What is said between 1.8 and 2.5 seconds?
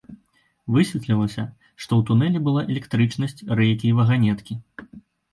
што ў тунэлі